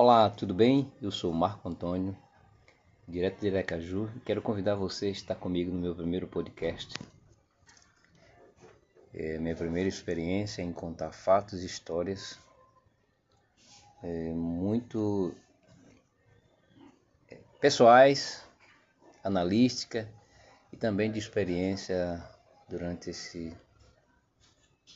[0.00, 0.92] Olá, tudo bem?
[1.02, 2.16] Eu sou Marco Antônio,
[3.08, 6.94] direto de Aracaju, e quero convidar você a estar comigo no meu primeiro podcast.
[9.12, 12.38] É minha primeira experiência em contar fatos e histórias
[14.00, 15.34] é, muito
[17.28, 18.44] é, pessoais,
[19.24, 20.08] analística
[20.72, 22.24] e também de experiência
[22.68, 23.52] durante esse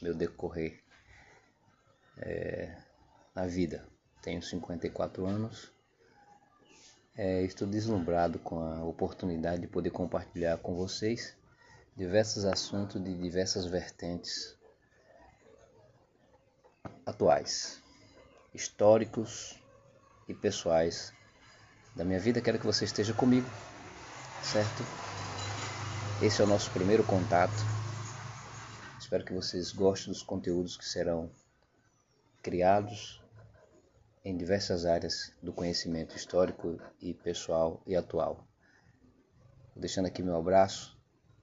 [0.00, 0.80] meu decorrer
[2.19, 2.79] é,
[3.34, 3.84] na vida
[4.23, 5.72] tenho 54 anos.
[7.14, 11.36] É, estou deslumbrado com a oportunidade de poder compartilhar com vocês
[11.94, 14.57] diversos assuntos de diversas vertentes
[17.04, 17.82] atuais,
[18.54, 19.61] históricos
[20.27, 21.13] e pessoais
[21.94, 22.41] da minha vida.
[22.41, 23.49] Quero que você esteja comigo,
[24.43, 24.82] certo?
[26.22, 27.52] Esse é o nosso primeiro contato.
[28.99, 31.30] Espero que vocês gostem dos conteúdos que serão
[32.41, 33.22] criados
[34.25, 38.47] em diversas áreas do conhecimento histórico e pessoal e atual.
[39.74, 40.97] deixando aqui meu abraço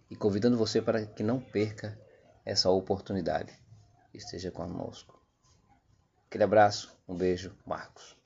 [0.09, 1.99] e convidando você para que não perca
[2.45, 3.53] essa oportunidade.
[4.13, 5.19] Esteja conosco.
[6.27, 8.18] Aquele abraço, um beijo, Marcos.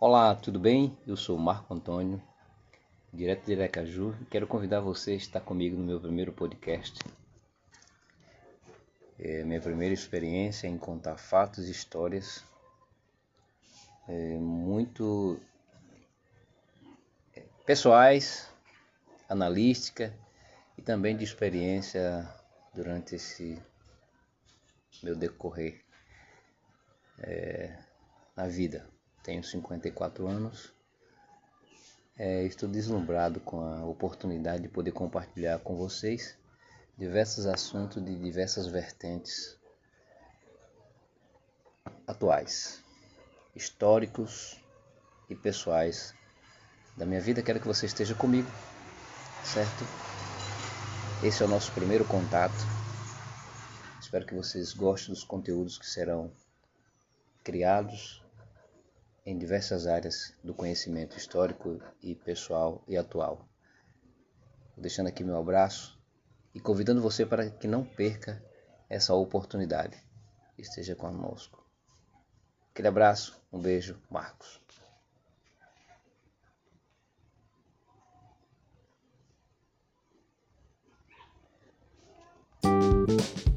[0.00, 0.96] Olá, tudo bem?
[1.04, 2.22] Eu sou Marco Antônio,
[3.12, 7.00] direto de Aracaju, e quero convidar você a estar comigo no meu primeiro podcast.
[9.18, 12.44] É minha primeira experiência em contar fatos e histórias
[14.06, 15.40] é, muito
[17.34, 18.48] é, pessoais,
[19.28, 20.14] analística
[20.76, 22.24] e também de experiência
[22.72, 23.60] durante esse
[25.02, 25.82] meu decorrer
[27.18, 27.76] é,
[28.36, 28.88] na vida
[29.22, 30.72] tenho 54 anos.
[32.16, 36.36] É, estou deslumbrado com a oportunidade de poder compartilhar com vocês
[36.98, 39.56] diversos assuntos de diversas vertentes
[42.04, 42.82] atuais,
[43.54, 44.60] históricos
[45.30, 46.12] e pessoais
[46.96, 47.40] da minha vida.
[47.40, 48.50] Quero que você esteja comigo,
[49.44, 49.84] certo?
[51.22, 52.56] Esse é o nosso primeiro contato.
[54.00, 56.32] Espero que vocês gostem dos conteúdos que serão
[57.44, 58.24] criados
[59.28, 63.46] em diversas áreas do conhecimento histórico e pessoal e atual.
[64.74, 66.00] deixando aqui meu abraço
[66.54, 68.42] e convidando você para que não perca
[68.88, 70.02] essa oportunidade.
[70.56, 71.62] Esteja conosco.
[72.70, 74.62] Aquele abraço, um beijo, Marcos.
[82.64, 83.47] Música